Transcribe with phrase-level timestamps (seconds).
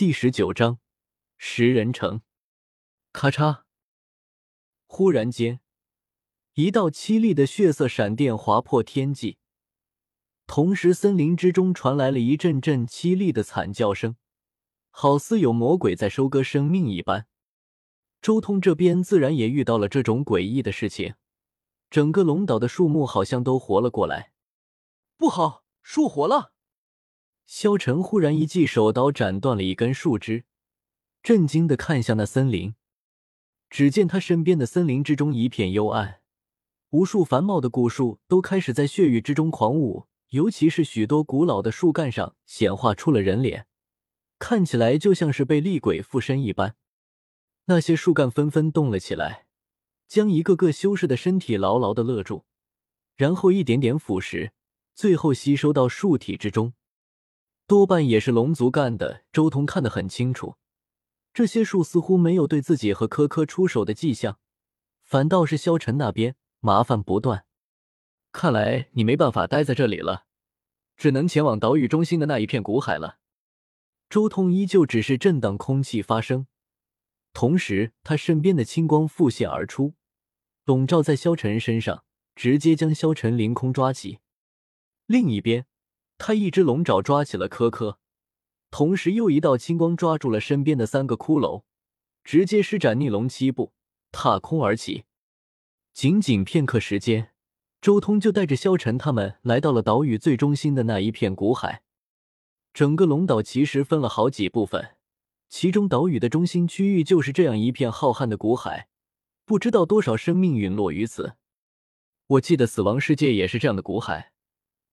[0.00, 0.78] 第十九章
[1.36, 2.22] 食人城。
[3.12, 3.64] 咔嚓！
[4.86, 5.60] 忽然间，
[6.54, 9.36] 一道凄厉的血色闪电划破天际，
[10.46, 14.16] 同时森林之中传来了一阵阵凄厉的惨叫声，
[14.88, 17.26] 好似有魔鬼在收割生命一般。
[18.22, 21.16] 周通这边自然也遇到了这种诡异的事情，
[21.90, 24.32] 整个龙岛的树木好像都活了过来。
[25.18, 26.54] 不好，树活了！
[27.52, 30.44] 萧晨忽然一记手刀斩断了一根树枝，
[31.20, 32.76] 震惊的看向那森林。
[33.68, 36.20] 只见他身边的森林之中一片幽暗，
[36.90, 43.66] 无数繁茂的古树都开始在血雨之中狂舞，尤其是许多古老的树干上显化出了人脸，
[44.38, 46.76] 看起来就像是被厉鬼附身一般。
[47.64, 49.46] 那些树干纷纷动了起来，
[50.06, 52.44] 将一个个修士的身体牢牢的勒住，
[53.16, 54.52] 然后一点点腐蚀，
[54.94, 56.74] 最后吸收到树体之中。
[57.70, 59.22] 多半也是龙族干的。
[59.32, 60.56] 周通看得很清楚，
[61.32, 64.40] 这些树似乎没有对自己和科科出手的迹象，
[65.04, 67.44] 反倒是萧晨那边麻烦不断。
[68.32, 70.24] 看来你没办法待在这里了，
[70.96, 73.18] 只能前往岛屿中心的那一片古海了。
[74.08, 76.48] 周通依旧只是震荡空气发声。
[77.32, 79.94] 同时，他身边的青光复现而出，
[80.64, 82.02] 笼罩在萧晨身上，
[82.34, 84.18] 直接将萧晨凌空抓起。
[85.06, 85.66] 另一边，
[86.22, 87.98] 他一只龙爪抓起了科科，
[88.70, 91.62] 同时又一道青光抓住了身边的三个骷髅，
[92.22, 93.72] 直接施展逆龙七步，
[94.12, 95.04] 踏空而起。
[95.94, 97.30] 仅仅片刻时间，
[97.80, 101.82] 周通就带着萧晨他们来到了岛屿最中心的那一片古海。
[102.74, 104.96] 整个龙岛其实分了好几部分。
[105.48, 108.88] 其中岛屿的中心区域就是这样一片浩瀚的古海，
[109.46, 111.32] 不知道多少生命陨落于此。
[112.26, 114.32] 我记得死亡世界也是这样的古海，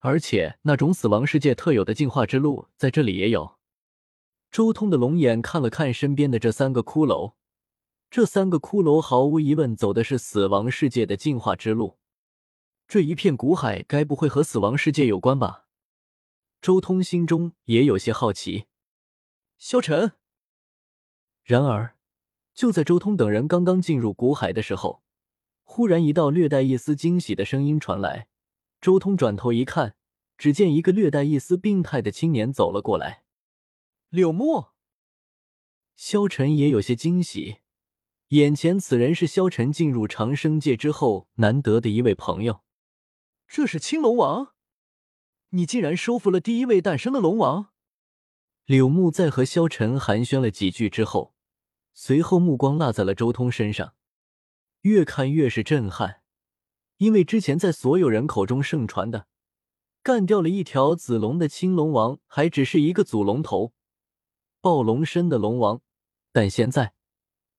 [0.00, 3.56] 而且那种死亡世界特有的进化之路在这里也有。
[4.50, 7.34] 周通的龙眼看了看身边的这三个骷髅，
[8.10, 11.98] 这三个骷髅毫无疑问走的是死亡世界的进化之路。
[12.88, 15.66] 这一片古海该不会和死亡世界有关吧？
[16.60, 18.66] 周通心中也有些好奇。
[19.58, 20.12] 萧晨。
[21.44, 21.94] 然而，
[22.52, 25.02] 就在周通等人刚刚进入古海的时候，
[25.62, 28.26] 忽然一道略带一丝惊喜的声音传来。
[28.80, 29.94] 周通转头一看，
[30.38, 33.24] 只见一个略带一丝病态的青年走了过来。
[34.08, 34.68] 柳木，
[35.94, 37.58] 萧晨也有些惊喜，
[38.28, 42.62] 眼前此人是萧晨进入长生界之后难得的一位朋友。
[43.46, 44.54] 这是青龙王，
[45.50, 47.72] 你竟然收服了第一位诞生的龙王！
[48.64, 51.34] 柳木在和萧晨寒暄了几句之后。
[51.92, 53.94] 随后，目光落在了周通身上，
[54.82, 56.19] 越看越是震撼，
[57.00, 59.26] 因为之前在所有人口中盛传的
[60.02, 63.72] 干掉了一条紫龙的青龙王，还只是一个祖龙头、
[64.60, 65.80] 暴龙身的龙王，
[66.30, 66.92] 但现在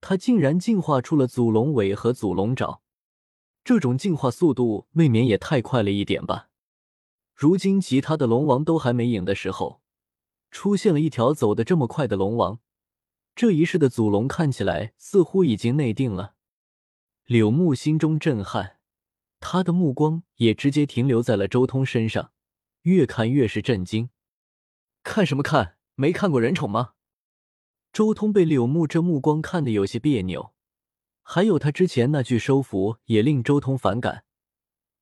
[0.00, 2.80] 他竟然进化出了祖龙尾和祖龙爪，
[3.62, 6.48] 这种进化速度未免也太快了一点吧？
[7.34, 9.82] 如今其他的龙王都还没影的时候，
[10.50, 12.58] 出现了一条走得这么快的龙王。
[13.34, 16.36] 这一世的祖龙看起来似乎已经内定了，
[17.26, 18.75] 柳木心中震撼，
[19.40, 22.32] 他的目光也直接停留在了周通身上，
[22.82, 24.10] 越看越是震惊。
[25.02, 25.76] 看什么看？
[25.94, 26.94] 没看过人宠吗？
[27.92, 30.52] 周通被柳木这目光看得有些别扭，
[31.22, 34.24] 还有他之前那句收服也令周通反感。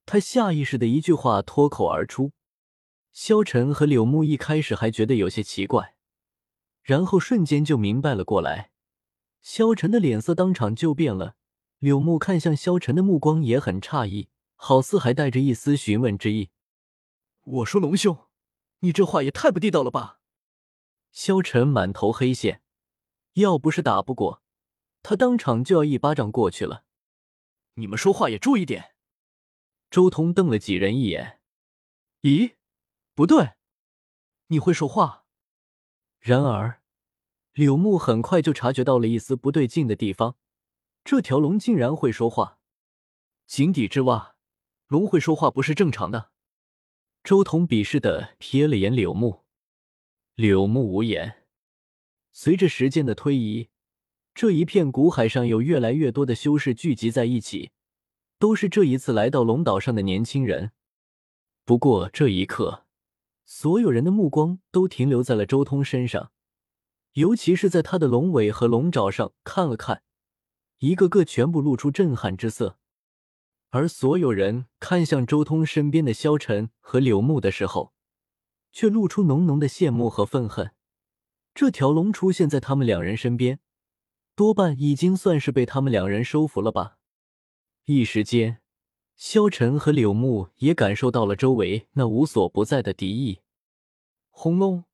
[0.07, 2.33] 他下意识的一句话脱口而出。
[3.13, 5.95] 萧晨和柳木一开始还觉得有些奇怪。
[6.83, 8.71] 然后瞬间就明白了过来，
[9.41, 11.37] 萧晨的脸色当场就变了。
[11.85, 16.49] 柳木看向萧晨的目光也很诧异，好似还带着一丝询问之意。
[17.43, 18.27] 我说龙兄，
[18.79, 20.19] 你这话也太不地道了吧！
[21.13, 22.63] 萧晨满头黑线，
[23.35, 24.43] 要不是打不过，
[25.03, 26.85] 他当场就要一巴掌过去了。
[27.75, 28.95] 你们说话也注意点。
[29.91, 31.39] 周通瞪了几人一眼。
[32.23, 32.55] 咦，
[33.15, 33.57] 不对，
[34.47, 35.27] 你会说话？
[36.19, 36.81] 然而，
[37.53, 40.39] 柳木很快就察觉到了一丝不对劲的地方。
[41.05, 42.59] 这条龙竟然会说话！
[43.47, 44.37] 井底之蛙，
[44.89, 46.31] 龙会说话不是正常的。
[47.23, 49.45] 周彤鄙视的瞥了眼柳木，
[50.35, 51.45] 柳木无言。
[52.33, 53.69] 随着时间的推移，
[54.35, 57.73] 这一片古海上有越来越多的修士聚集在一起，
[58.39, 60.73] 都是这一次来到龙岛上的年轻人。
[61.67, 62.87] 不过这一刻。
[63.47, 66.33] 所有人的目光都停留在了周通身上，
[67.13, 70.03] 尤其是在他的龙尾和龙爪上看了看，
[70.79, 72.79] 一个个全部露出震撼之色。
[73.71, 77.93] 而所有人看向周通身边的萧晨和柳木的时候，
[78.71, 80.73] 却露出浓浓的羡慕和愤恨。
[81.55, 83.61] 这条龙出现在他们两人身边，
[84.35, 86.99] 多半已经算是被他们两人收服了吧。
[87.85, 88.61] 一时间，
[89.15, 93.41] 萧晨和柳木也感受到了周围那无所不在的敌意。
[94.31, 94.85] 轰隆！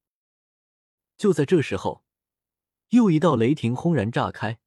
[1.17, 2.05] 就在这时候，
[2.91, 4.60] 又一道雷霆轰然炸开，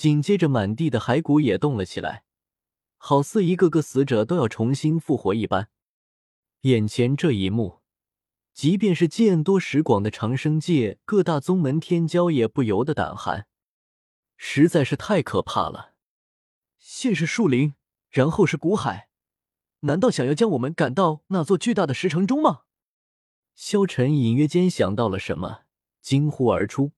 [0.00, 2.24] 紧接着满地的骸骨也动了起来，
[2.96, 5.68] 好似一个个死者都要重新复活一般。
[6.62, 7.80] 眼前这一幕。
[8.54, 13.46] 即便是见多识广的长生界各大宗门天骄也不由得胆寒，
[14.38, 15.92] 实在是太可怕了。
[16.78, 17.74] 先是树林，
[18.08, 19.10] 然后是古海，
[19.80, 22.62] 难道想要将我们赶到那座巨大的石城中吗？
[23.54, 25.64] 萧晨隐约间想到了什么，
[26.00, 26.92] 惊呼而出：“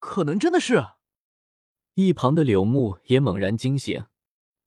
[0.00, 0.84] 可能真的是！”
[2.00, 4.06] 一旁的柳木也猛然惊醒：“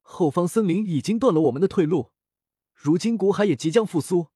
[0.03, 2.11] 后方森林已经断了我们的退路，
[2.73, 4.27] 如今古海也即将复苏，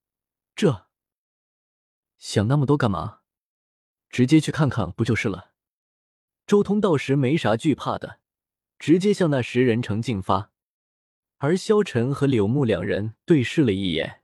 [0.56, 0.88] 这……”
[2.18, 3.20] 想那么多干嘛？
[4.10, 5.52] 直接去看看不就是了？
[6.48, 8.22] 周通倒时没啥惧怕的，
[8.80, 10.54] 直接向那十人城进发。
[11.40, 14.22] 而萧晨和柳木两人对视了一眼，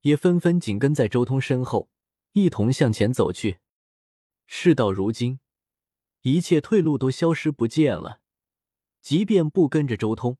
[0.00, 1.88] 也纷纷紧跟在周通身后，
[2.32, 3.60] 一同向前走去。
[4.48, 5.38] 事到如今，
[6.22, 8.20] 一切退路都消失不见了，
[9.00, 10.38] 即便不跟着周通，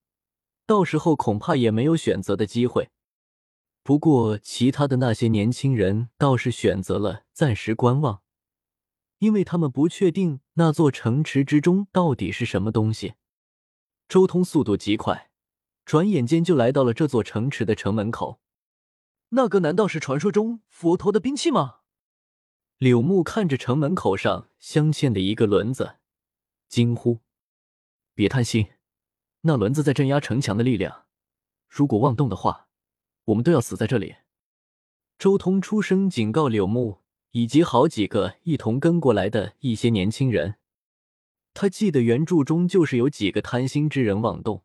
[0.66, 2.90] 到时候恐怕也没有选择的机会。
[3.82, 8.22] 不过，其他的那些年轻人倒是选择了暂时观望，
[9.18, 13.14] 因为他们不确定那座城池之中到底是什么东西。
[14.08, 15.30] 周通速度极快，
[15.84, 18.40] 转眼间就来到了这座城池的城门口。
[19.30, 21.78] 那个难道是传说中佛陀的兵器吗？
[22.82, 25.98] 柳木看着城门口上镶嵌的一个轮子，
[26.68, 27.20] 惊呼
[28.12, 28.70] ：“别贪心，
[29.42, 31.04] 那轮子在镇压城墙的力量，
[31.68, 32.66] 如果妄动的话。”
[33.26, 34.16] 我们都要死在这里！
[35.16, 36.98] 周通出声警告柳木
[37.30, 40.56] 以及好几个一同跟过来的一些年轻人。
[41.54, 44.64] 他记得原著中就是有几个贪心之人妄动，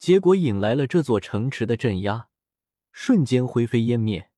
[0.00, 2.26] 结果引来了这座城池的镇压，
[2.90, 4.29] 瞬间灰飞烟灭。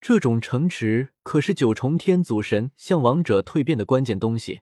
[0.00, 4.60] 这种城池可是九重天祖神向王者蜕变的关键东西，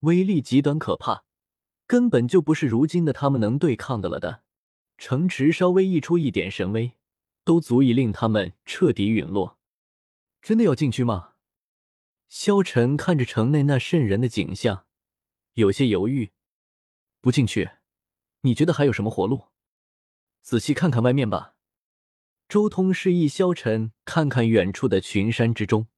[0.00, 1.24] 威力极端可怕，
[1.86, 4.42] 根本就不是如今的他们能对抗的了的。
[4.98, 6.92] 城池稍微溢出一点神威。
[7.46, 9.58] 都足以令他们彻底陨落。
[10.40, 11.34] 真的要进去吗？
[12.26, 14.86] 萧晨看着城内那瘆人的景象，
[15.52, 16.32] 有些犹豫。
[17.20, 17.70] 不进去，
[18.40, 19.48] 你觉得还有什么活路？
[20.40, 21.53] 仔细看看外面吧。
[22.54, 25.88] 周通示意萧晨看看远处的群山之中，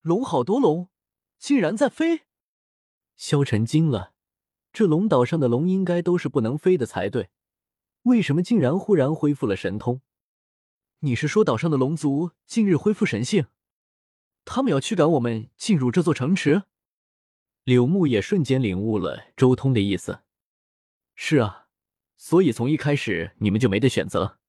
[0.00, 0.88] 龙好多龙，
[1.38, 2.22] 竟然在飞。
[3.14, 4.12] 萧晨惊了，
[4.72, 7.30] 这龙岛上的龙应该都是不能飞的才对，
[8.02, 10.00] 为什么竟然忽然恢复了神通？
[10.98, 13.46] 你是说岛上的龙族近日恢复神性，
[14.44, 16.64] 他们要驱赶我们进入这座城池？
[17.62, 20.22] 柳木也瞬间领悟了周通的意思。
[21.14, 21.68] 是啊，
[22.16, 24.40] 所以从一开始你们就没得选择，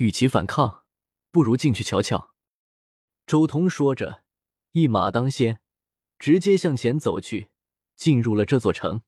[0.00, 0.84] 与其反抗，
[1.30, 2.30] 不如进去瞧瞧。
[3.26, 4.22] 周通说着，
[4.72, 5.60] 一马当先，
[6.18, 7.50] 直接向前走去，
[7.96, 9.02] 进入了这座城。